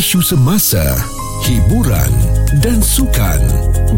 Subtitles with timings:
[0.00, 0.80] isu semasa,
[1.44, 2.08] hiburan
[2.58, 3.38] dan sukan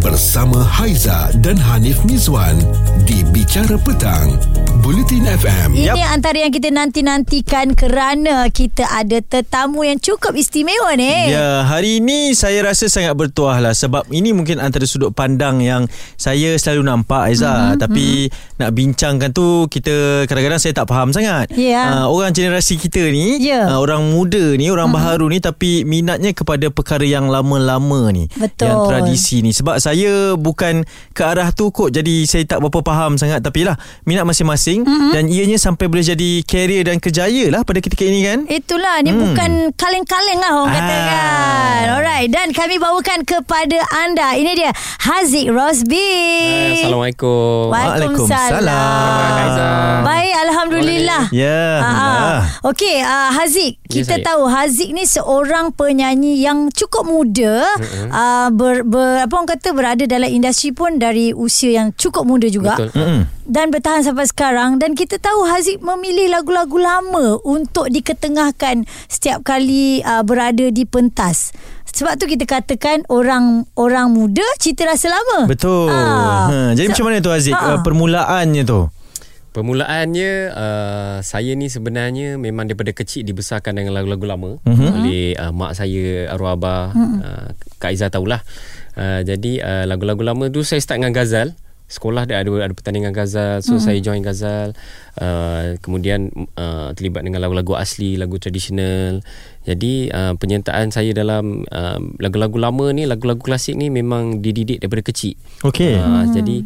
[0.04, 2.60] bersama Haiza dan Hanif Mizwan
[3.08, 4.36] di Bicara Petang,
[4.84, 5.72] Bulletin FM.
[5.72, 6.12] Ini yep.
[6.12, 11.32] antara yang kita nanti-nantikan kerana kita ada tetamu yang cukup istimewa ni.
[11.32, 15.88] Ya, hari ini saya rasa sangat bertuah lah sebab ini mungkin antara sudut pandang yang
[16.20, 17.48] saya selalu nampak Aiza.
[17.48, 17.80] Mm-hmm.
[17.80, 18.58] Tapi mm-hmm.
[18.60, 21.48] nak bincangkan tu kita kadang-kadang saya tak faham sangat.
[21.56, 22.04] Yeah.
[22.04, 23.64] Uh, orang generasi kita ni, yeah.
[23.72, 25.08] uh, orang muda ni, orang mm-hmm.
[25.08, 28.28] baharu ni tapi minatnya kepada perkara yang lama-lama ni.
[28.42, 28.66] Betul.
[28.66, 29.50] Yang tradisi ni.
[29.54, 30.82] Sebab saya bukan
[31.14, 35.12] ke arah tu kot jadi saya tak berapa faham sangat tapi lah minat masing-masing mm-hmm.
[35.14, 38.38] dan ianya sampai boleh jadi career dan kejaya lah pada ketika ini kan.
[38.48, 39.20] Itulah, ni hmm.
[39.20, 40.74] bukan kaleng-kaleng lah orang ah.
[40.74, 41.82] katakan.
[41.92, 44.34] Alright, dan kami bawakan kepada anda.
[44.34, 44.70] Ini dia,
[45.04, 46.00] Haziq Rosbi.
[46.00, 47.68] Hai, Assalamualaikum.
[47.70, 48.64] Waalaikumsalam.
[50.02, 51.22] Baik, Alhamdulillah.
[51.30, 53.76] Ya, yeah, Okey, uh, Haziq.
[53.84, 57.68] Kita yes, tahu Haziq ni seorang penyanyi yang cukup muda.
[57.76, 58.08] Mm-hmm.
[58.08, 62.46] Uh, ber, ber, apa orang kata, berada dalam industri pun dari usia yang cukup muda
[62.48, 62.78] juga.
[62.78, 62.94] Betul.
[62.94, 63.20] Mm-hmm.
[63.48, 64.78] Dan bertahan sampai sekarang.
[64.78, 71.52] Dan kita tahu Haziq memilih lagu-lagu lama untuk diketengahkan setiap kali uh, berada di pentas.
[71.92, 75.44] Sebab tu kita katakan orang orang muda cerita rasa lama.
[75.44, 75.92] Betul.
[75.92, 76.00] Ha.
[76.48, 76.58] Ha.
[76.72, 77.76] Jadi so, macam mana tu Haziq ha.
[77.76, 78.88] uh, permulaannya tu?
[79.52, 84.96] Permulaannya uh, saya ni sebenarnya memang daripada kecil dibesarkan dengan lagu-lagu lama uh-huh.
[84.96, 87.20] oleh uh, mak saya arwah abah uh-huh.
[87.20, 88.40] uh, Kak Izzah tahulah.
[88.96, 91.52] Uh, jadi uh, lagu-lagu lama tu saya start dengan gazal
[91.92, 93.84] sekolah dia ada ada pertandingan gazal so hmm.
[93.84, 94.72] saya join gazal
[95.20, 99.20] uh, kemudian uh, terlibat dengan lagu-lagu asli lagu tradisional.
[99.62, 105.04] Jadi uh, penyertaan saya dalam uh, lagu-lagu lama ni lagu-lagu klasik ni memang dididik daripada
[105.04, 105.36] kecil.
[105.66, 105.98] Okey.
[105.98, 106.24] Uh, hmm.
[106.32, 106.56] jadi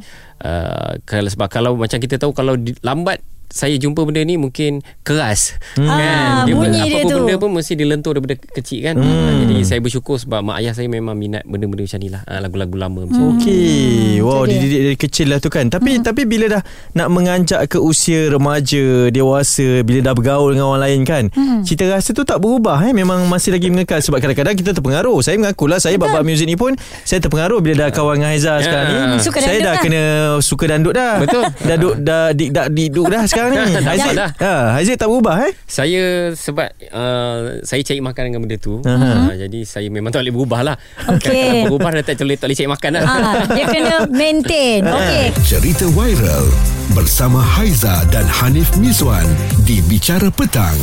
[0.47, 4.83] uh, kalau sebab kalau macam kita tahu kalau di, lambat saya jumpa benda ni mungkin
[5.07, 5.57] keras.
[5.79, 5.89] Hmm.
[5.89, 6.01] kan?
[6.01, 7.17] Ah, dia bunyi apa dia pun tu.
[7.23, 8.95] benda pun mesti dilentur daripada kecil kan?
[8.99, 9.07] Hmm.
[9.07, 12.23] uh, jadi saya bersyukur sebab mak ayah saya memang minat benda-benda macam ni lah.
[12.27, 13.33] Uh, lagu-lagu lama macam hmm.
[13.39, 14.21] okey.
[14.21, 15.67] Wow jadi, dididik dari kecil lah tu kan.
[15.71, 16.03] Tapi hmm.
[16.05, 16.63] tapi bila dah
[16.99, 21.63] nak menganjak ke usia remaja dewasa bila dah bergaul dengan orang lain kan hmm.
[21.63, 22.93] cita rasa tu tak berubah eh?
[22.93, 25.23] Memang masih lagi mengekal sebab kadang-kadang kita terpengaruh.
[25.23, 26.75] Saya mengakulah saya bab muzik ni pun
[27.07, 29.19] saya terpengaruh bila dah kawan dengan Haizah sekarang ni.
[29.23, 29.83] Suka saya dah lah.
[29.83, 30.03] kena
[30.43, 31.23] suka dandut dah.
[31.23, 31.45] Betul.
[31.63, 34.31] Dah duk dah dik dak diduk dah sekarang ni dah.
[34.41, 35.53] Ha, Haziq tak berubah eh?
[35.69, 38.81] Saya sebab uh, saya cari makan dengan benda tu.
[38.81, 39.29] Uh-huh.
[39.29, 40.77] Uh, jadi saya memang tak boleh berubah lah.
[41.21, 41.29] Okay.
[41.69, 43.03] Kalau berubah dah tak boleh, tak boleh cari makan lah.
[43.05, 43.17] Ha,
[43.53, 44.81] dia kena maintain.
[44.97, 45.29] Okay.
[45.45, 46.49] Cerita viral
[46.97, 49.29] bersama Haiza dan Hanif Miswan
[49.69, 50.75] di Bicara Petang.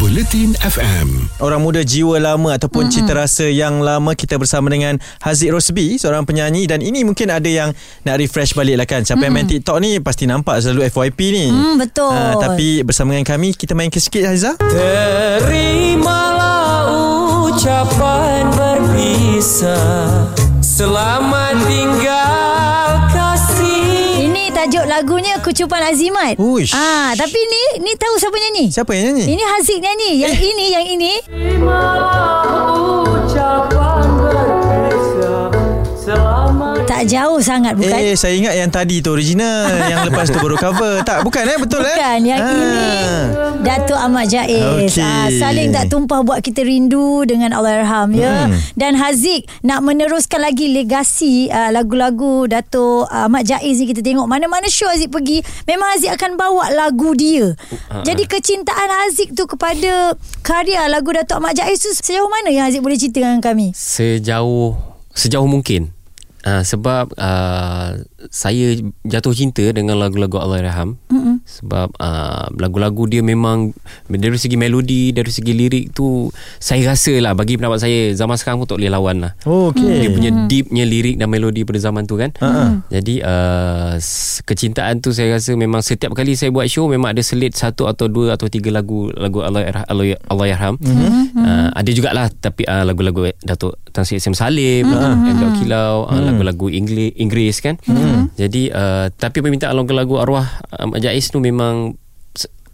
[0.00, 1.28] Bulletin FM.
[1.44, 3.04] Orang muda jiwa lama ataupun mm-hmm.
[3.04, 7.44] cita rasa yang lama kita bersama dengan Haziq Rosbi, seorang penyanyi dan ini mungkin ada
[7.44, 7.76] yang
[8.08, 9.04] nak refresh balik lah kan.
[9.04, 9.28] Siapa mm-hmm.
[9.28, 11.52] yang main TikTok ni pasti nampak selalu FYP ni.
[11.52, 12.16] Mm, betul.
[12.16, 14.56] Ha, tapi bersama dengan kami kita main ke sikit Haizah.
[14.72, 15.92] Terimalah
[17.52, 20.32] ucapan berpisah.
[20.64, 22.19] Selamat tinggal
[24.70, 26.38] tajuk lagunya Kucupan Azimat.
[26.38, 26.70] Uish.
[26.78, 28.70] Ah, tapi ni ni tahu siapa nyanyi?
[28.70, 29.34] Siapa yang nyanyi?
[29.34, 30.10] Ini Haziq nyanyi.
[30.22, 30.46] Yang eh.
[30.46, 31.12] ini, yang ini.
[37.00, 37.96] Tak jauh sangat bukan?
[37.96, 41.56] Eh saya ingat yang tadi tu original Yang lepas tu baru cover Tak bukan eh
[41.56, 42.50] betul bukan, eh Bukan yang ha.
[42.52, 42.76] ini
[43.64, 45.00] Datuk Ahmad Jaiz okay.
[45.00, 48.52] ha, Saling tak tumpah buat kita rindu Dengan Allahyarham ya.
[48.52, 48.60] Hmm.
[48.76, 54.68] Dan Haziq Nak meneruskan lagi legasi uh, Lagu-lagu Datuk Ahmad Jaiz ni Kita tengok mana-mana
[54.68, 57.56] show Haziq pergi Memang Haziq akan bawa lagu dia
[57.88, 62.68] uh, Jadi kecintaan Haziq tu kepada Karya lagu Datuk Ahmad Jaiz tu Sejauh mana yang
[62.68, 63.72] Haziq boleh cerita dengan kami?
[63.72, 64.76] Sejauh
[65.16, 65.96] Sejauh mungkin
[66.40, 68.76] Uh, sebab uh, saya
[69.08, 71.36] jatuh cinta dengan lagu-lagu Allahyarham mm-hmm.
[71.48, 73.72] sebab uh, lagu-lagu dia memang
[74.12, 76.28] dari segi melodi dari segi lirik tu
[76.60, 80.04] saya rasa lah bagi pendapat saya zaman sekarang pun tak boleh lawan lah oh, okay.
[80.04, 82.84] dia punya deepnya lirik dan melodi pada zaman tu kan uh-huh.
[82.92, 83.92] jadi uh,
[84.44, 88.12] kecintaan tu saya rasa memang setiap kali saya buat show memang ada selit satu atau
[88.12, 91.24] dua atau tiga lagu lagu Allahyarham mm-hmm.
[91.40, 95.30] uh, ada jugalah tapi uh, lagu-lagu Datuk Tan Sri Salim mm-hmm.
[95.30, 97.74] Endok Kilau uh, lagu-lagu Inggeris, Inggeris kan.
[98.10, 98.26] Hmm.
[98.34, 100.46] Jadi uh, tapi permintaan lagu-lagu arwah
[100.76, 101.94] um, Jais tu memang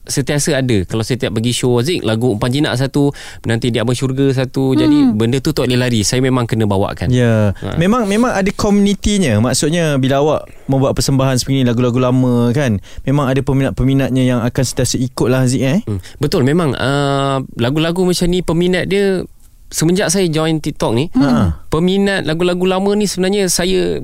[0.06, 3.10] setiasa ada kalau setiap pergi show Zik lagu umpan jinak satu
[3.44, 4.78] nanti di abang syurga satu hmm.
[4.78, 7.74] jadi benda tu tak boleh lari saya memang kena bawakan ya ha.
[7.74, 10.40] memang memang ada komunitinya maksudnya bila awak
[10.70, 15.42] membuat persembahan seperti ini lagu-lagu lama kan memang ada peminat-peminatnya yang akan sentiasa ikut lah
[15.50, 16.22] Zik eh hmm.
[16.22, 19.26] betul memang uh, lagu-lagu macam ni peminat dia
[19.74, 21.66] semenjak saya join TikTok ni hmm.
[21.66, 23.98] peminat lagu-lagu lama ni sebenarnya saya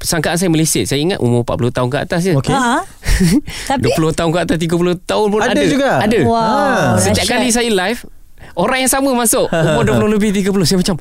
[0.00, 0.88] sangkaan saya meleset.
[0.88, 2.32] Saya ingat umur 40 tahun ke atas je.
[2.36, 2.56] Okay.
[2.56, 2.80] ha.
[3.70, 3.92] Tapi?
[3.94, 5.62] 20 tahun ke atas 30 tahun pun ada ada.
[5.64, 5.90] juga?
[6.00, 6.18] Ada.
[6.24, 7.00] Wow, ha.
[7.00, 8.00] setiap kali saya live
[8.58, 9.46] Orang yang sama masuk.
[9.52, 10.96] Umur 20 lebih 30 Saya macam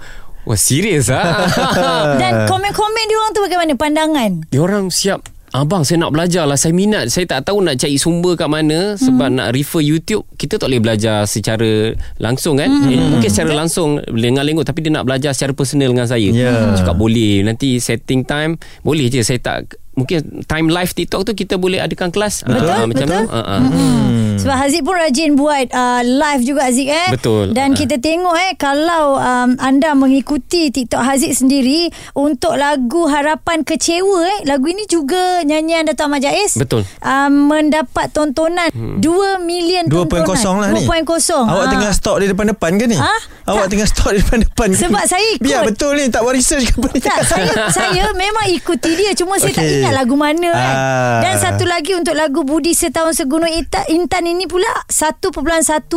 [0.48, 1.46] Wah serius ah.
[2.22, 3.72] Dan komen-komen dia orang tu bagaimana?
[3.76, 4.32] Pandangan?
[4.50, 7.10] Dia orang siap Abang saya nak belajar lah Saya minat.
[7.10, 10.82] Saya tak tahu nak cari sumber kat mana Sebab nak refer YouTube Kita tak boleh
[10.82, 12.70] belajar secara langsung kan?
[12.86, 16.30] Eh, Mungkin secara langsung Lengang-lengut Tapi dia nak belajar secara personal dengan saya.
[16.30, 16.78] Ya.
[16.78, 17.42] Cakap boleh.
[17.42, 19.26] Nanti setting time Boleh je.
[19.26, 23.20] Saya tak Mungkin time live TikTok tu Kita boleh adakan kelas Betul, Ah, Macam betul.
[23.20, 23.60] tu Ah, ah.
[23.60, 24.08] Hmm.
[24.40, 27.12] Sebab Haziq pun rajin buat uh, live juga Haziq eh.
[27.12, 27.52] Betul.
[27.52, 27.76] Dan Ah.
[27.76, 34.40] kita tengok eh kalau um, anda mengikuti TikTok Haziq sendiri untuk lagu Harapan Kecewa eh
[34.46, 36.56] lagu ini juga nyanyian Dato' Ahmad Jais.
[36.56, 36.88] Betul.
[37.00, 38.98] Um, mendapat tontonan hmm.
[38.98, 39.12] 2
[39.42, 40.56] million 2.0 tontonan.
[40.62, 41.04] lah ni 2.0.
[41.44, 41.70] Awak Ha.
[41.70, 42.96] tengah stok di depan-depan ke ni?
[42.96, 43.16] Ha?
[43.46, 43.70] Awak Tak.
[43.70, 45.10] tengah stok di depan-depan ke Sebab ni?
[45.10, 45.44] saya ikut.
[45.44, 49.12] Biar betul ni Tak buat research ke apa ni Tak, saya saya memang ikuti dia
[49.14, 49.84] cuma saya tak Okey.
[49.90, 50.76] Ingat lagu mana kan.
[50.78, 51.20] Ah.
[51.26, 55.34] Dan satu lagi untuk lagu Budi Setahun Segunung Intan, Intan ini pula 1.1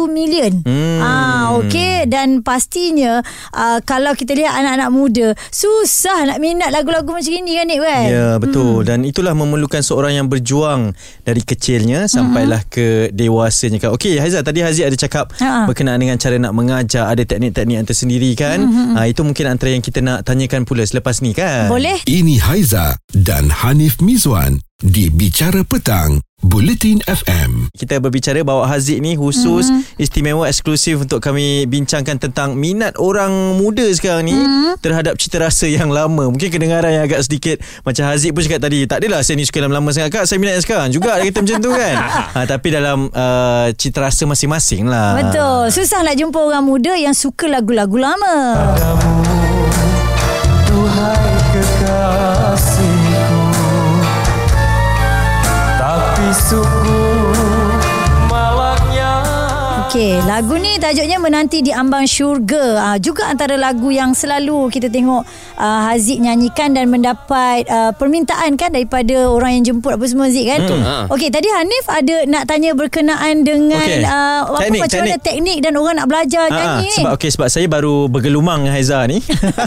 [0.08, 0.52] million.
[0.64, 1.00] Hmm.
[1.02, 3.20] Ah okey dan pastinya
[3.52, 8.06] uh, kalau kita lihat anak-anak muda susah nak minat lagu-lagu macam ini kan Nik kan.
[8.08, 8.86] Ya betul hmm.
[8.88, 13.90] dan itulah memerlukan seorang yang berjuang dari kecilnya sampailah ke dewasanya kan.
[13.92, 15.66] Okey Haizat tadi Haziq ada cakap Ha.
[15.66, 18.62] berkenaan dengan cara nak mengajar ada teknik-teknik yang tersendiri kan.
[18.62, 18.94] Hmm.
[18.94, 21.66] Ha, itu mungkin antara yang kita nak tanyakan pula selepas ni kan.
[21.66, 21.98] Boleh?
[22.06, 27.72] Ini Haiza dan Hanif Mizwan di Bicara Petang, Bulletin FM.
[27.72, 29.96] Kita berbicara bahawa Haziq ni khusus mm-hmm.
[29.96, 34.76] istimewa eksklusif untuk kami bincangkan tentang minat orang muda sekarang ni mm-hmm.
[34.84, 36.28] terhadap cita rasa yang lama.
[36.28, 39.64] Mungkin kedengaran yang agak sedikit macam Haziq pun cakap tadi, tak adalah saya ni suka
[39.64, 41.96] lama-lama sangat kak, saya minat yang sekarang juga dia kata macam tu kan.
[42.36, 45.16] ha, tapi dalam uh, cita rasa masing-masing lah.
[45.16, 45.72] Betul.
[45.72, 48.36] Susah nak jumpa orang muda yang suka lagu-lagu lama.
[50.68, 52.91] Duhai kekasihku Tapi
[56.32, 57.11] isso.
[59.92, 62.80] Okey, lagu ni tajuknya Menanti di Ambang Syurga.
[62.80, 65.20] Uh, juga antara lagu yang selalu kita tengok
[65.60, 70.48] uh, Haziq nyanyikan dan mendapat uh, permintaan kan daripada orang yang jemput apa semua Haziq
[70.48, 70.64] kan.
[70.64, 71.12] Betul, ha.
[71.12, 74.00] Okey, tadi Hanif ada nak tanya berkenaan dengan Okey.
[74.00, 75.24] uh, apa Teknik, macam mana teknik.
[75.28, 76.96] teknik dan orang nak belajar Ah, nyanyi ni.
[76.96, 79.20] sebab okey sebab saya baru bergelumang dengan Haiza ni.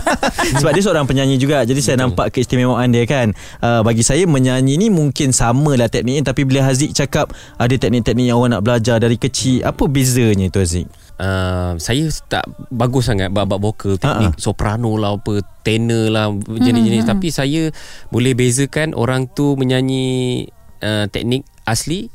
[0.57, 1.62] sebab dia seorang penyanyi juga.
[1.62, 3.30] Jadi saya nampak keistimewaan dia kan.
[3.62, 7.30] Uh, bagi saya menyanyi ni mungkin samalah tekniknya tapi bila Haziq cakap
[7.62, 9.86] ada teknik-teknik yang orang nak belajar dari kecil, apa
[10.16, 10.88] bezanya tu Haziq?
[11.16, 14.42] Uh, saya tak bagus sangat bab-bab vokal teknik Ha-ha.
[14.42, 17.72] soprano lah apa tenor lah jenis-jenis tapi saya
[18.12, 20.44] boleh bezakan orang tu menyanyi
[20.84, 22.12] uh, teknik asli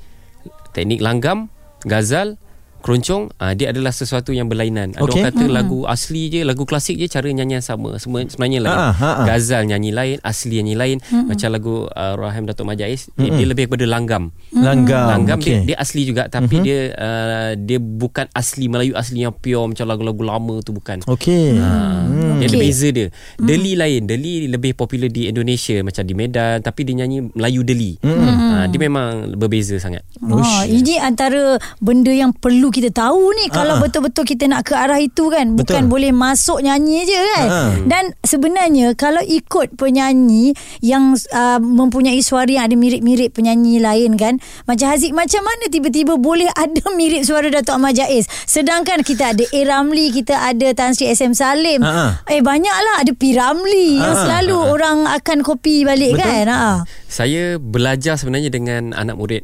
[0.76, 1.48] teknik langgam
[1.88, 2.36] gazal
[2.80, 5.20] keroncong uh, dia adalah sesuatu yang berlainan ada Okey.
[5.20, 8.88] orang kata lagu asli je lagu klasik je cara nyanyian sama Semua, sebenarnya lain Ha,
[8.96, 9.24] ha, ha.
[9.28, 10.96] gazal nyanyi lain asli nyanyi lain
[11.28, 15.06] macam lagu uh, Rahim Datuk Majais dia, dia lebih kepada langgam Langgam.
[15.06, 15.68] Langgam okey.
[15.68, 16.66] dia, dia asli juga tapi mm-hmm.
[16.66, 21.04] dia uh, dia bukan asli Melayu asli yang pure macam lagu-lagu lama tu bukan.
[21.06, 21.58] Okey.
[21.60, 21.68] Ha,
[22.00, 22.40] Hmm.
[22.40, 22.62] Dia ada Okey.
[22.64, 23.08] beza dia.
[23.36, 24.08] Deli lain.
[24.08, 27.98] Deli lebih popular di Indonesia macam di Medan tapi dia nyanyi Melayu Deli.
[28.00, 30.02] Ha, dia memang berbeza sangat.
[30.22, 34.96] Oh, ini antara benda yang perlu kita tahu ni kalau betul-betul kita nak ke arah
[34.96, 35.92] itu kan bukan Betul.
[35.92, 37.60] boleh masuk nyanyi je kan Ha.
[37.84, 44.38] dan sebenarnya kalau ikut penyanyi yang uh, mempunyai suara yang ada mirip-mirip penyanyi lain kan
[44.64, 49.44] macam Haziq macam mana tiba-tiba boleh ada mirip suara Datuk Ahmad Jaiz sedangkan kita ada
[49.44, 49.60] A.
[49.62, 52.22] Ramli kita ada Tan Sri SM Salim Ha.
[52.26, 53.34] eh banyaklah ada P.
[53.34, 54.22] Ramli yang Ha.
[54.22, 56.24] selalu orang akan copy balik Betul.
[56.24, 56.62] kan ha.
[57.04, 59.42] Saya belajar sebenarnya dengan anak murid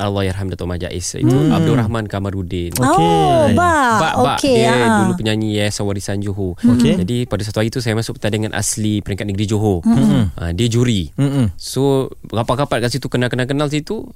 [0.00, 1.52] Allahyarham Datuk Majais itu hmm.
[1.52, 2.72] Abdul Rahman Kamarudin.
[2.80, 3.98] Oh, bak.
[4.00, 4.38] Bak, bak.
[4.40, 5.04] Okey, dia ha.
[5.04, 6.56] dulu penyanyi Yayasan Warisan Johor.
[6.58, 6.96] Okey.
[7.00, 9.84] Jadi pada satu hari tu saya masuk pertandingan asli peringkat negeri Johor.
[9.84, 10.32] Hmm.
[10.34, 11.12] Ha, dia juri.
[11.14, 11.52] Mm-mm.
[11.60, 14.08] So rapat-rapat kat situ kenal-kenal-kenal situ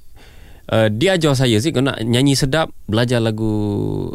[0.67, 3.47] Uh, dia ajar saya sih nak nyanyi sedap Belajar lagu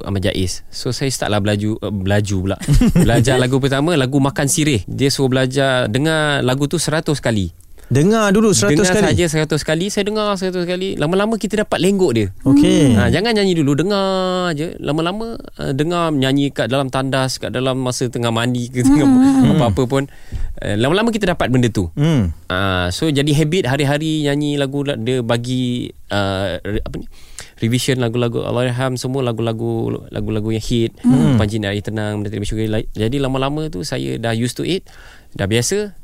[0.05, 2.57] Ahmad Jais So saya start lah belaju uh, Belaju pula
[3.09, 7.57] Belajar lagu pertama Lagu Makan Sirih Dia suruh belajar Dengar lagu tu 100 kali
[7.93, 9.05] Dengar dulu 100 dengar kali.
[9.05, 12.27] saja 100 kali Saya dengar 100 kali Lama-lama kita dapat lenggok dia.
[12.41, 12.97] Okey.
[12.97, 14.73] Ha, jangan nyanyi dulu Dengar je.
[14.81, 19.05] Lama-lama uh, Dengar nyanyi kat dalam tandas Kat dalam masa tengah mandi ke tengah
[19.53, 20.09] Apa-apa pun.
[20.57, 21.93] Uh, Lama-lama kita dapat benda tu.
[21.93, 22.33] Hmm.
[22.49, 27.05] uh, So jadi habit Hari-hari nyanyi lagu Dia bagi uh, Apa ni?
[27.61, 30.97] Revision lagu-lagu Allahyarham Semua lagu-lagu Lagu-lagu yang hit.
[31.05, 31.37] Hmm.
[31.37, 32.65] Panji Nari Tenang Benda Terima Syukur
[32.97, 34.89] Jadi lama-lama tu Saya dah used to it.
[35.37, 36.02] Dah biasa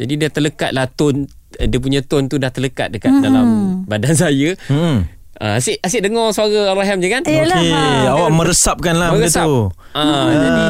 [0.00, 3.20] jadi dia terlekat lah tone Dia punya tone tu dah terlekat Dekat hmm.
[3.20, 3.46] dalam
[3.84, 5.04] badan saya Hmm.
[5.36, 7.52] uh, asyik asyik dengar suara Arwaham je kan Yelah.
[7.54, 8.12] Okey, ha.
[8.14, 9.44] awak meresapkan lah benda Meresap.
[9.44, 9.58] tu.
[9.90, 10.64] Ah, jadi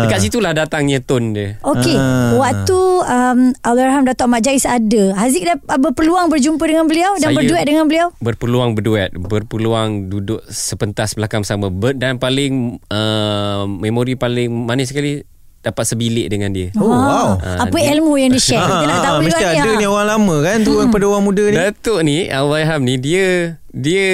[0.00, 2.36] dekat situlah datangnya tone dia Okey, Ah.
[2.36, 7.32] waktu um, Allahyarham Datuk Ahmad Jais ada, Haziq dah uh, berpeluang berjumpa dengan beliau dan
[7.32, 8.12] Saya- berduet dengan beliau?
[8.18, 15.24] berpeluang berduet berpeluang duduk sepentas belakang sama Ber- dan paling uh, memori paling manis sekali
[15.60, 17.36] dapat sebilik dengan dia Oh, wow.
[17.36, 18.64] Ah, Apa dia- ilmu yang dia share?
[18.64, 19.76] Kita nak tahu mesti juga ada ni.
[19.76, 19.90] ni ha.
[19.92, 20.88] orang lama kan tu hmm.
[20.88, 21.56] pada orang muda ni.
[21.56, 23.26] Datuk ni Allahyarham ni dia
[23.70, 24.04] dia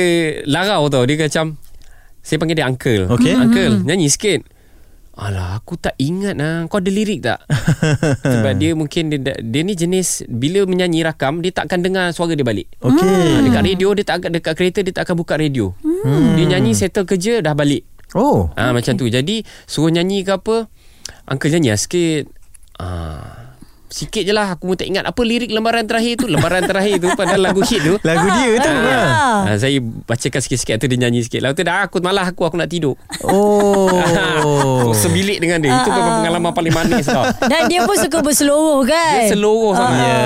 [0.44, 1.54] larau tau dia macam
[2.20, 3.34] saya panggil dia uncle Okey.
[3.38, 4.42] uncle nyanyi sikit
[5.16, 7.40] Alah aku tak ingat lah Kau ada lirik tak
[8.36, 12.36] Sebab dia mungkin dia, dia ni jenis Bila menyanyi rakam Dia tak akan dengar suara
[12.36, 13.00] dia balik Okey.
[13.00, 16.36] Ah, Dekat radio Dia tak akan Dekat kereta Dia tak akan buka radio hmm.
[16.36, 18.52] Dia nyanyi settle kerja Dah balik Oh.
[18.60, 20.68] Ah Macam tu Jadi Suruh nyanyi ke apa
[21.28, 22.24] Uncle nyanyi lah sikit.
[22.78, 23.35] Ah,
[23.96, 27.08] Sikit je lah Aku pun tak ingat Apa lirik lembaran terakhir tu Lembaran terakhir tu
[27.10, 28.68] Padahal lagu hit tu Lagu dia tu.
[28.68, 28.84] Ah.
[28.84, 29.08] ha.
[29.46, 32.54] Ah, saya bacakan sikit-sikit Atau dia nyanyi sikit Lalu tu dah aku malah aku Aku
[32.54, 32.92] nak tidur
[33.24, 34.92] Oh.
[35.00, 39.16] Sebilik dengan dia Itu memang pengalaman paling manis tau Dan dia pun suka berseluruh kan?
[39.18, 40.20] Dia seluruh sangat Ya,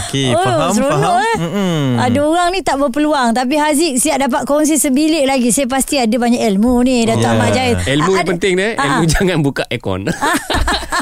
[0.00, 1.20] okey, Oh, faham, seronok, faham.
[1.20, 1.36] eh.
[1.36, 1.82] Mm-mm.
[2.00, 6.14] Ada orang ni tak berpeluang Tapi Haziq siap dapat kongsi sebilik lagi Saya pasti ada
[6.14, 7.30] banyak ilmu ni Datuk Ya.
[7.30, 10.08] Ahmad Jais Ilmu yang ada- penting dia Ah, Ilmu jangan buka aircon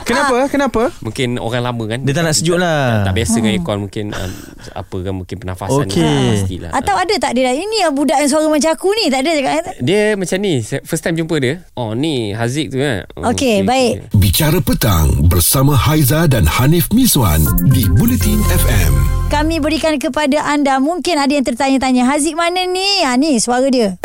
[0.02, 0.48] Kenapa?
[0.48, 0.82] Kenapa?
[0.98, 2.00] Mungkin orang lama kan?
[2.02, 3.04] Dia tak nak sejuk lah.
[3.04, 4.30] Tak biasa dengan aircon Mungkin um,
[4.72, 6.00] Apa kan Mungkin pernafasan Okey.
[6.02, 6.70] Ah, Pastilah.
[6.72, 9.12] Atau ada tak dia Ini yang budak yang suara macam aku ni.
[9.12, 9.52] Tak ada cakap.
[9.52, 9.64] Eh?
[9.78, 11.60] Dia macam ni First time jumpa dia.
[11.74, 14.08] Oh ni Haziq tu kan Oh, Okey, baik.
[14.16, 18.92] Bicara petang bersama Haiza dan Hanif Miswan di Bulletin FM.
[19.28, 23.04] Kami berikan kepada anda Mungkin ada yang tertanya-tanya Haziq mana ni?
[23.04, 24.00] Ha, Ni suara dia.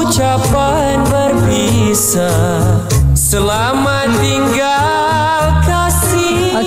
[0.00, 2.87] ucapan berpisah.
[3.12, 4.72] Selamat tinggal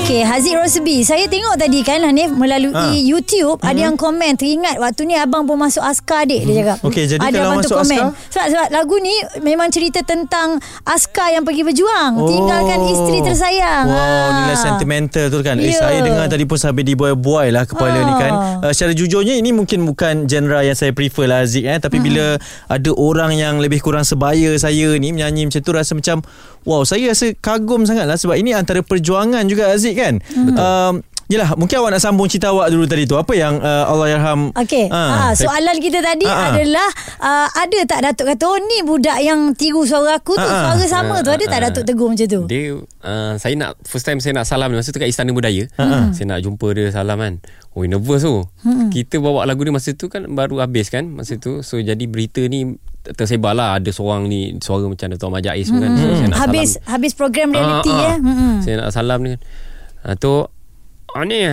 [0.05, 0.99] kasih Okey, Haziq Rosbi.
[0.99, 2.91] Saya tengok tadi kan Hanif melalui Ha.
[2.91, 6.77] YouTube ada yang komen teringat waktu ni abang pun masuk askar dek dia cakap.
[6.83, 7.95] Okey, jadi ada kalau abang tu masuk komen.
[7.95, 8.11] askar?
[8.27, 13.85] Sebab, sebab lagu ni memang cerita tentang askar yang pergi berjuang, tinggalkan isteri tersayang.
[13.87, 14.35] Wow, Ha.
[14.35, 15.55] nilai sentimental tu kan.
[15.55, 15.79] Eh, Ya.
[15.79, 18.03] saya dengar tadi pun sampai dibuai-buai lah kepala Ha.
[18.03, 18.33] ni kan.
[18.59, 21.79] Uh, secara jujurnya ini mungkin bukan genre yang saya prefer lah Aziz eh.
[21.79, 22.35] Tapi bila
[22.67, 26.19] ada orang yang lebih kurang sebaya saya ni menyanyi macam tu rasa macam
[26.65, 30.19] wow, saya rasa kagum sangat lah sebab ini antara perjuangan juga Aziz kan.
[30.33, 34.13] Um, Yelah mungkin awak nak sambung cerita awak dulu tadi tu Apa yang uh, Allah
[34.13, 34.93] yarham Okey.
[34.93, 36.45] Ha, soalan kita tadi Ha, ha.
[36.53, 36.85] adalah
[37.17, 40.61] uh, ada tak Datuk kata oh ni budak yang tiru suara aku tu, Ha, ha.
[40.69, 41.33] suara sama tu.
[41.33, 41.65] Ada tak Ha, ha.
[41.65, 42.41] Datuk tegur macam tu?
[42.45, 45.65] Dia uh, Saya nak First time saya nak salam Masa tu kat Istana Budaya
[46.13, 47.33] Saya nak jumpa dia salam kan
[47.73, 48.45] Oh nervous tu
[48.93, 52.45] Kita bawa lagu ni masa tu kan Baru habis kan Masa tu So jadi berita
[52.45, 56.29] ni Tersebar lah Ada seorang ni Suara macam Dato' Ahmad Jais pun kan so, saya
[56.29, 58.13] nak Habis salam habis program reality Ah, ah.
[58.13, 58.17] eh.
[58.21, 58.57] Hmm.
[58.61, 59.41] Saya nak salam ni kan
[60.05, 60.33] uh, Tu
[61.15, 61.47] Oh ni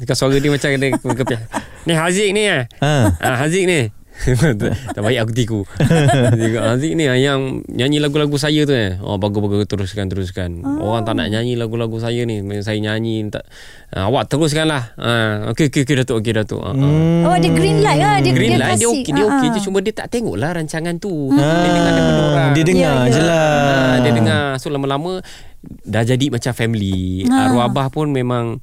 [0.00, 1.42] Dekat suara dia macam ada kepiah.
[1.86, 3.12] Ni Haziq ni eh Ha.
[3.18, 3.90] Ah, Haziq ni
[4.94, 5.60] Tak baik aku tiku
[6.38, 10.92] Dia Haziq ni yang Nyanyi lagu-lagu saya tu eh Oh bagus-bagus Teruskan teruskan oh.
[10.92, 13.44] Orang tak nak nyanyi lagu-lagu saya ni Saya nyanyi tak,
[13.90, 17.26] ah, Awak teruskan lah ah, Okey okey okey Datuk Okey Datuk ah, ah.
[17.26, 19.54] Oh ada green light lah dia Green dia light dia okey Dia okey ha.
[19.54, 23.06] je Cuma dia tak tengok lah Rancangan tu Dia dengar daripada orang Dia dengar Ya,
[23.06, 23.12] ya.
[23.12, 25.22] je lah Ah, dia dengar so lama-lama
[25.62, 27.22] dah jadi macam family.
[27.24, 27.48] Ha.
[27.48, 28.58] Arwah abah pun memang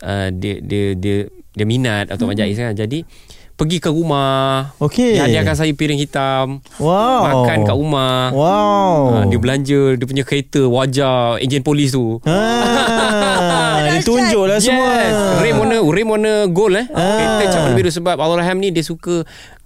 [0.00, 2.32] uh, dia dia dia dia minat atau Hmm.
[2.32, 2.72] macam Jais kan.
[2.72, 3.04] Jadi
[3.62, 4.74] pergi ke rumah.
[4.76, 5.14] Okey.
[5.14, 6.58] Dia hadiahkan saya piring hitam.
[6.76, 8.30] Wow Makan kat rumah.
[8.30, 12.18] Wow Ah, dia belanja dia punya kereta wajah ejen polis tu.
[12.20, 12.38] ha,
[13.94, 14.90] Ditunjuk lah semua
[15.38, 16.86] Rim warna rim warna gold eh.
[16.88, 17.38] Ah.
[17.38, 19.22] Kereta cap warna biru sebab Allah Rahim ni dia suka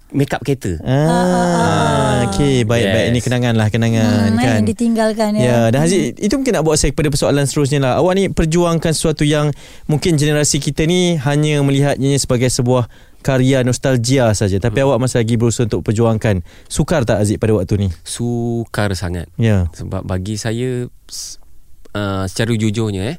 [0.07, 0.79] make up kereta.
[0.81, 3.11] Ah, okey baik-baik Yes.
[3.11, 4.55] ini kenangan lah kenangan Hmm, kan.
[4.55, 5.59] yang ditinggalkan Ya, ya.
[5.67, 7.93] dan Haziq itu mungkin nak bawa saya kepada persoalan seterusnya lah.
[7.97, 9.51] Awak ni perjuangkan sesuatu yang
[9.83, 12.87] mungkin generasi kita ni hanya melihatnya sebagai sebuah
[13.21, 14.57] karya nostalgia saja.
[14.57, 16.41] Tapi awak masih lagi berusaha untuk perjuangkan.
[16.67, 17.89] Sukar tak Aziz pada waktu ni?
[18.01, 19.27] Sukar sangat.
[19.35, 19.67] Ya.
[19.75, 20.87] Sebab bagi saya
[21.93, 23.17] uh, secara jujurnya eh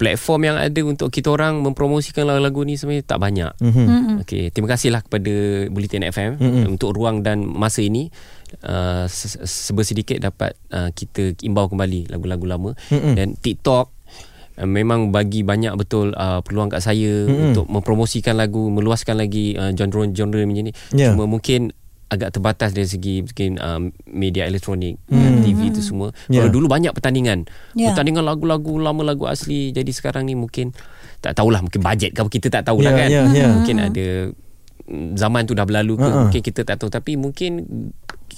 [0.00, 3.52] platform yang ada untuk kita orang mempromosikan lagu-lagu ni sebenarnya tak banyak.
[3.60, 3.84] Mhm.
[3.84, 4.16] Hmm.
[4.24, 5.32] Okey, terima kasihlah kepada
[5.68, 6.64] Bulletin FM Mm-mm.
[6.72, 8.08] untuk ruang dan masa ini
[8.64, 13.12] uh, se- sebersedikit dapat uh, kita imbau kembali lagu-lagu lama Mm-mm.
[13.12, 13.99] dan TikTok
[14.60, 17.50] uh, memang bagi banyak betul uh, peluang kat saya Mm-mm.
[17.50, 20.72] untuk mempromosikan lagu, meluaskan lagi uh, genre-genre macam ni.
[20.92, 21.10] Ya.
[21.10, 21.72] Cuma mungkin
[22.06, 25.40] agak terbatas dari segi mungkin um, media elektronik, Hmm.
[25.40, 26.10] TV tu semua.
[26.26, 26.42] Ya.
[26.42, 27.46] Kalau dulu banyak pertandingan.
[27.72, 27.94] Ya.
[27.94, 29.70] Pertandingan lagu-lagu lama lagu asli.
[29.70, 30.74] Jadi sekarang ni mungkin
[31.20, 33.08] tak tahulah mungkin bajet ke apa, kita tak tahulah Ya, kan.
[33.08, 33.46] ya, ya.
[33.48, 34.06] Mungkin ada
[34.84, 36.18] mm, zaman tu dah berlalu ke Ha-ha.
[36.26, 37.50] mungkin kita tak tahu tapi mungkin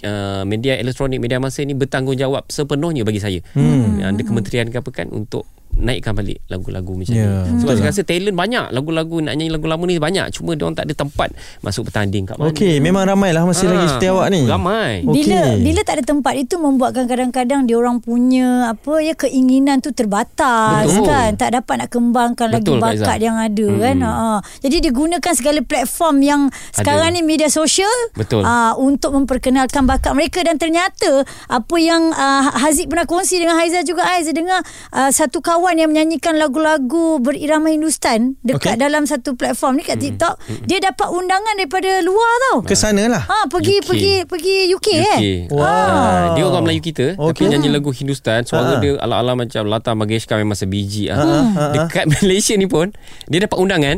[0.02, 3.40] uh, media elektronik media masa ni bertanggungjawab sepenuhnya bagi saya.
[3.52, 4.04] Hmm.
[4.04, 7.58] Ada kementerian ke apa kan untuk naikkan balik lagu-lagu macam Ya, ni.
[7.58, 7.90] Sebab betul saya lah.
[7.90, 10.26] rasa talent banyak, lagu-lagu nak nyanyi lagu lama ni banyak.
[10.30, 11.28] Cuma dia orang tak ada tempat
[11.60, 12.48] masuk bertanding kat mana.
[12.48, 14.44] Okey, memang ramai lah masih Ah, lagi setia awak ni.
[14.44, 15.02] Ramai.
[15.02, 15.12] Okey.
[15.14, 19.90] Bila bila tak ada tempat itu membuatkan kadang-kadang dia orang punya apa ya keinginan tu
[19.90, 21.06] terbatas Betul.
[21.06, 23.80] kan tak dapat nak kembangkan Betul, lagi bakat yang ada Hmm.
[23.80, 24.12] kan ha.
[24.58, 28.42] jadi dia gunakan segala platform yang sekarang ni media sosial Betul.
[28.42, 33.80] ah, untuk memperkenalkan bakat mereka dan ternyata apa yang uh, Haziq pernah kongsi dengan Haiza
[33.80, 34.60] juga Haiza dengar
[34.90, 38.82] uh, satu kawan yang menyanyikan lagu-lagu berirama Hindustan dekat Okey.
[38.82, 43.22] dalam satu platform ni kat TikTok dia dapat undangan daripada luar tau Ke sana lah.
[43.22, 43.86] Ha pergi UK.
[43.86, 45.02] pergi pergi UK, eh.
[45.06, 45.24] UK.
[45.50, 45.62] Wow.
[45.62, 47.30] Ah, dia orang Melayu kita okay.
[47.38, 48.80] tapi nyanyi lagu Hindustan suara Ah.
[48.80, 51.20] dia ala-ala macam Lata Mangeshkar memang sebiji ah.
[51.20, 52.90] ah, Dekat Malaysia ni pun
[53.26, 53.96] dia dapat undangan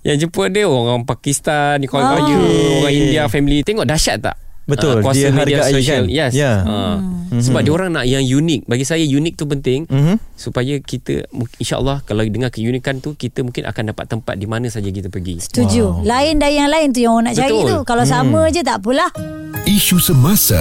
[0.00, 2.78] yang jemput dia orang Pakistan, ni kawan kaya, Okey.
[2.78, 3.60] orang India family.
[3.60, 4.36] Tengok dahsyat tak?
[4.62, 6.02] Betul, Ah, kuasa dia media hargai sosial.
[6.04, 6.14] kan?
[6.14, 6.32] Yes.
[6.32, 6.52] Ya.
[6.62, 6.96] Ah.
[7.32, 8.64] Sebab dia orang nak yang unik.
[8.64, 10.20] Bagi saya unik tu penting Mhm.
[10.32, 11.26] supaya kita
[11.56, 15.40] insya-Allah kalau dengar keunikan tu kita mungkin akan dapat tempat di mana saja kita pergi.
[15.40, 15.98] Setuju.
[15.98, 16.04] Wow.
[16.04, 17.68] Lain dari yang lain tu yang orang nak cari Betul.
[17.68, 17.78] tu.
[17.82, 19.10] Kalau sama je tak apalah.
[19.64, 20.60] Isu semasa,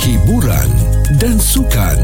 [0.00, 0.68] hiburan
[1.16, 1.98] dan sukan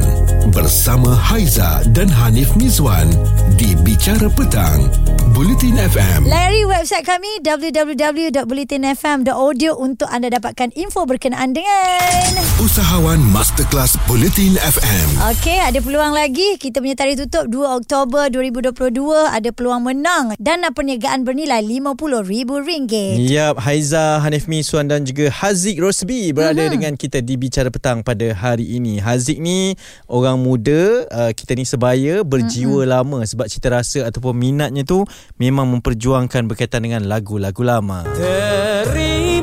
[0.49, 3.13] bersama Haiza dan Hanif Mizwan
[3.61, 4.89] di Bicara Petang,
[5.37, 6.25] Bulletin FM.
[6.25, 15.09] Layari website kami www.bulletinfm.audio untuk anda dapatkan info berkenaan dengan Usahawan Masterclass Bulletin FM.
[15.37, 16.57] Okey, ada peluang lagi.
[16.57, 19.29] Kita punya tarikh tutup 2 Oktober 2022.
[19.31, 20.35] Ada peluang menang.
[20.41, 23.21] Dana perniagaan bernilai RM50,000.
[23.21, 26.75] Yap, Haiza, Hanif Miswan dan juga Haziq Rosbi berada uh-huh.
[26.75, 28.99] dengan kita di Bicara Petang pada hari ini.
[28.99, 29.79] Haziq ni
[30.11, 32.93] orang muda, uh, kita ni sebaya, berjiwa uh-huh.
[32.95, 35.03] lama sebab cita rasa ataupun minatnya tu
[35.37, 38.07] memang memperjuangkan berkaitan dengan lagu-lagu lama.
[38.15, 39.38] Terimalah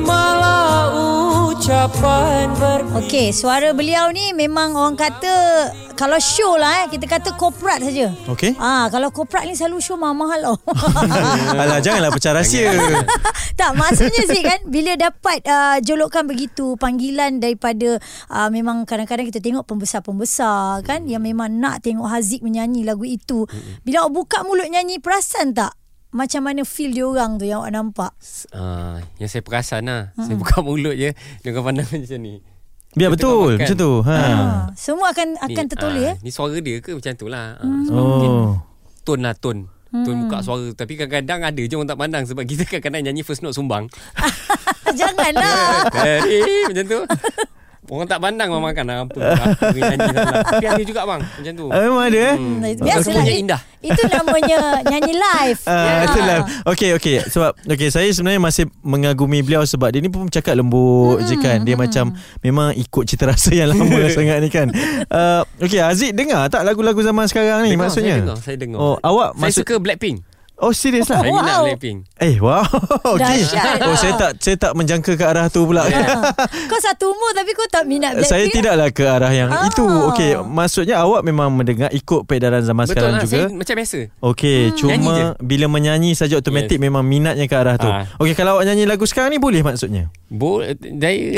[1.66, 5.34] ucapan ber Okey, suara beliau ni memang orang kata
[5.98, 8.14] kalau show lah eh, kita kata korporat saja.
[8.30, 8.54] Okey?
[8.54, 10.56] Ah, kalau korporat ni selalu show mahal-mahal tau.
[11.58, 12.70] Alah, janganlah pecah rahsia.
[13.58, 17.98] tak maksudnya sih kan bila dapat uh, jolokan begitu panggilan daripada
[18.30, 23.42] uh, memang kadang-kadang kita tengok pembesar-pembesar kan yang memang nak tengok Haziq menyanyi lagu itu.
[23.82, 25.74] Bila awak buka mulut nyanyi perasan tak
[26.16, 28.12] macam mana feel dia orang tu yang awak nampak?
[28.50, 30.16] Ah, yang saya perasan lah.
[30.16, 32.40] Saya buka mulut je dengan pandang macam ni.
[32.90, 33.60] Biar betul, makan.
[33.60, 33.92] macam tu.
[34.02, 34.16] Ha.
[34.16, 34.32] Ha.
[34.72, 36.24] Semua akan akan tertoleh ah, eh.
[36.24, 37.60] Ni suara dia ke macam tu lah.
[37.60, 38.52] Ah, sebab mungkin Oh.
[39.04, 39.68] tone lah tone.
[39.86, 43.40] Tone buka suara Tapi kadang-kadang ada je orang tak pandang Sebab kita kadang-kadang nyanyi first
[43.40, 43.86] note sumbang
[44.98, 45.88] Janganlah.
[46.26, 47.00] Eh macam tu
[47.86, 49.20] Orang tak pandang orang makan lah Apa
[49.70, 50.10] nyanyi
[50.42, 52.34] Tapi ada juga bang Macam tu Ah, memang ada eh?
[52.34, 52.58] Hmm.
[52.76, 53.04] Biasalah.
[53.16, 53.60] Punya It- indah.
[53.78, 55.60] Itu namanya nyanyi live.
[55.62, 55.92] Ah, Ya.
[56.04, 56.38] itulah.
[56.66, 61.22] Okey okey sebab okey saya sebenarnya masih mengagumi beliau sebab dia ni pun cakap lembut
[61.22, 61.62] je kan.
[61.62, 64.74] Dia macam memang ikut cita rasa yang lama sangat ni kan.
[65.06, 68.16] Uh, okey Aziz dengar tak lagu-lagu zaman sekarang ni Dengar, maksudnya?
[68.16, 70.16] Saya dengar Saya dengar Oh awak Saya maksud suka Blackpink
[70.58, 71.20] Oh serius lah.
[71.22, 71.64] Saya minat Wow.
[71.66, 72.64] Blackpink Eh wow.
[73.12, 73.44] Okey.
[73.44, 73.76] Dahsyat.
[73.82, 75.84] Oh saya tak saya tak menjangka ke arah tu pula.
[75.84, 76.32] Ha.
[76.70, 78.30] Kau satu umur tapi kau tak minat Blackpink.
[78.30, 79.64] Saya tidaklah ke arah yang Ah.
[79.64, 79.84] itu.
[79.84, 83.36] Okey, maksudnya awak memang mendengar ikut peredaran zaman Betul sekarang lah juga.
[83.38, 86.82] Saya macam biasa Okey, Nyanyi cuma bila menyanyi saja automatik Yes.
[86.82, 87.86] memang minatnya ke arah tu.
[87.86, 88.08] Ah.
[88.16, 90.08] Okey, kalau awak nyanyi lagu sekarang ni boleh maksudnya?
[90.26, 91.36] Bo Dari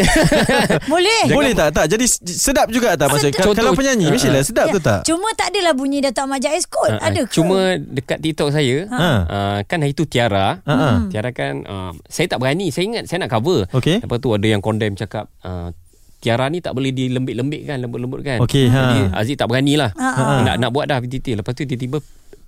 [0.87, 1.23] Boleh.
[1.29, 1.75] Boleh tak?
[1.75, 1.87] Tak.
[1.89, 3.35] Jadi s- sedap juga tak maksudnya?
[3.37, 3.55] Sedap.
[3.55, 4.47] Kalau penyanyi Ah, mestilah ah.
[4.47, 5.01] sedap tu tak?
[5.05, 6.89] Cuma tak adalah bunyi Datuk Ahmad Jaiz kot.
[6.89, 7.03] Ah.
[7.05, 7.35] Ada ke?
[7.35, 9.08] Cuma dekat TikTok saya Ha.
[9.09, 10.61] Uh, Kan hari tu Tiara.
[10.63, 10.89] Ha, ha.
[11.09, 13.67] Tiara kan uh, Saya tak berani Saya ingat saya nak cover.
[13.73, 14.05] Okey.
[14.05, 15.73] Lepas tu ada yang condemn cakap uh,
[16.19, 18.39] Tiara ni tak boleh dilembik-lembik kan Lembut-lembut kan.
[18.43, 18.81] Okey, ha.
[18.81, 20.23] Jadi Aziz tak berani lah Ha, ha.
[20.45, 21.99] Nak, nak buat dah PTT Lepas tu tiba-tiba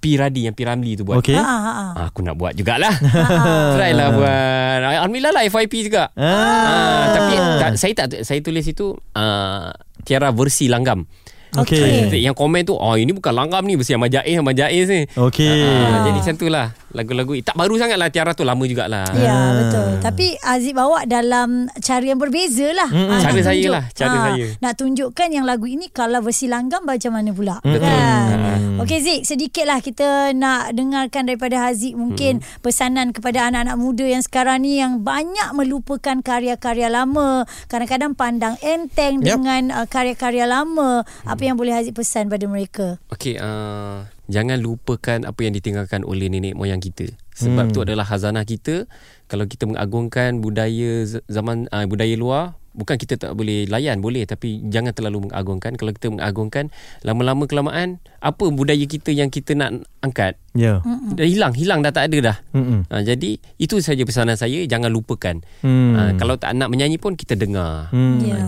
[0.00, 0.16] P.
[0.16, 0.64] Radi yang P.
[0.64, 1.20] Ramli tu buat.
[1.20, 1.36] Okey.
[1.36, 1.84] Ha, ha, ha.
[1.92, 2.88] Ah, Aku nak buat jugalah.
[3.76, 4.78] Try lah buat.
[4.96, 6.08] Alhamdulillah lah FYP juga.
[6.16, 6.24] Ah.
[6.24, 9.68] Ah, Tapi tak, saya tak Saya tulis itu uh,
[10.08, 11.04] Tiara versi langgam
[11.52, 12.06] Okey.
[12.06, 12.20] Okey.
[12.20, 15.66] Yang komen tu Oh ini bukan langgam ni Versi Ahmad Jaiz Ahmad Jaiz ni Okey.
[15.66, 19.30] Ah, jadi macam tu lah Lagu-lagu Tak baru sangat lah Tiara tu lama jugalah Ya
[19.30, 19.50] Ah.
[19.56, 23.08] betul Tapi Aziz bawa dalam Cara yang berbeza lah Mm-mm.
[23.08, 24.46] Ah, Cara nak saya tunjuk- lah, cara ah, saya.
[24.56, 27.78] Nak tunjukkan yang lagu ini Kalau versi langgam Macam mana pula Betul.
[27.80, 28.26] kan?
[28.30, 28.78] Mm.
[28.80, 34.26] Okey Zik Sedikit lah kita Nak dengarkan daripada Haziq Mungkin pesanan kepada anak-anak muda Yang
[34.26, 39.38] sekarang ni Yang banyak melupakan Karya-karya lama Kadang-kadang pandang enteng Yap.
[39.38, 41.06] Dengan uh, karya-karya lama
[41.40, 43.00] Apa yang boleh Haziq pesan pada mereka?
[43.08, 47.08] Okey uh, Jangan lupakan Apa yang ditinggalkan oleh Nenek moyang kita.
[47.32, 47.72] Sebab Hmm.
[47.72, 48.84] tu adalah hazanah kita.
[49.24, 54.64] Kalau kita mengagungkan Budaya zaman uh, Budaya luar bukan kita tak boleh layan boleh tapi
[54.64, 60.40] jangan terlalu mengagungkan kalau kita mengagungkan lama-lama kelamaan apa budaya kita yang kita nak angkat
[60.50, 60.82] Ya.
[61.14, 62.82] dah hilang hilang dah tak ada dah Mm-mm.
[62.84, 65.94] ha, jadi itu saja pesanan saya jangan lupakan Hmm.
[65.94, 67.98] ha, kalau tak nak menyanyi pun kita dengar ha,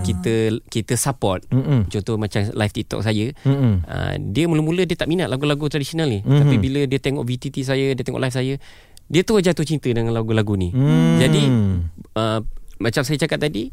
[0.02, 1.86] kita kita support Mm-mm.
[1.86, 3.86] contoh macam live TikTok saya Mm-mm.
[3.86, 6.40] Uh, dia mula-mula dia tak minat lagu-lagu tradisional ni mm-hmm.
[6.40, 8.54] tapi bila dia tengok VTT saya dia tengok live saya
[9.06, 11.20] dia tu jatuh cinta dengan lagu-lagu ni Hmm.
[11.20, 11.42] jadi
[12.14, 12.40] uh,
[12.78, 13.70] macam saya cakap tadi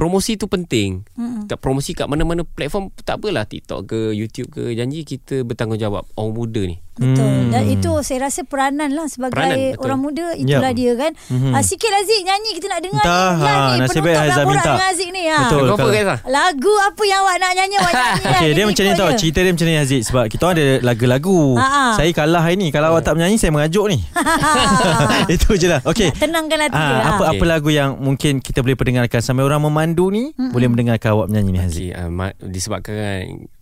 [0.00, 1.44] promosi tu penting Mm-mm.
[1.44, 6.32] tak promosi kat mana-mana platform tak apalah TikTok ke YouTube ke janji kita bertanggungjawab orang
[6.32, 7.22] muda ni Betul.
[7.22, 7.48] Hmm.
[7.48, 9.82] Dan itu saya rasa peranan lah sebagai Peranan, betul.
[9.82, 10.76] orang muda itulah Yap.
[10.76, 11.12] dia kan.
[11.14, 11.30] Mhm.
[11.30, 11.52] Mm-hmm.
[11.52, 13.40] Uh, sikit lah Zik nyanyi kita nak dengar Entah, ni.
[13.40, 14.70] Ha, ni nasib baik laporan minta.
[14.70, 15.22] dengan Zik ni.
[15.24, 15.38] Ha.
[15.40, 15.64] Betul.
[15.70, 18.32] Apa lah Lagu apa yang awak nak nyanyi awak nyanyi lah.
[18.34, 19.10] Okay, dia Kita macam ni tau.
[19.12, 21.84] Cerita dia macam ni Aziz Sebab kita ada lagu-lagu Ha, ha.
[21.94, 23.98] Saya kalah hari ni Kalau awak tak menyanyi Saya mengajuk ni
[25.34, 26.96] Itu je lah Okay Nak tenangkan hati dia.
[26.96, 27.08] Ha.
[27.10, 27.32] apa Okey.
[27.32, 30.50] apa lagu yang mungkin kita boleh perdengarkan sampai orang memandu ni Mm-mm.
[30.50, 31.88] boleh mendengarkan awak menyanyi ni Haziq.
[31.88, 32.94] okay, uh, ma- disebabkan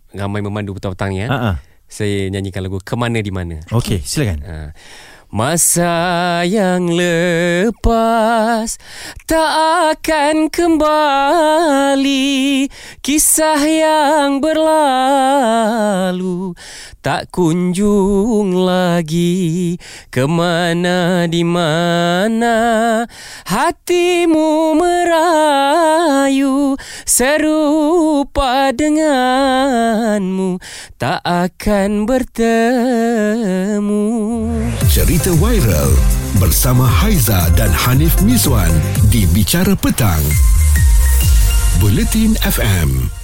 [0.09, 1.55] ramai memandu petang-petang ya Ha ah.
[1.89, 4.39] Saya nyanyikan lagu Kemana di Mana Okey, silakan.
[4.45, 4.55] Ha.
[5.29, 8.81] Masa yang lepas
[9.29, 9.53] tak
[9.93, 12.65] akan kembali.
[13.05, 14.97] Kisah yang berlalu
[17.05, 19.77] tak kunjung lagi.
[20.09, 23.05] Kemana di mana
[23.45, 30.55] hatimu merayu Serupa denganmu
[30.95, 34.07] tak akan bertemu.
[34.87, 35.91] Cerita viral
[36.39, 38.71] bersama Haiza dan Hanif Miswan
[39.11, 40.23] di Bicara Petang.
[41.83, 43.18] Buletin FM.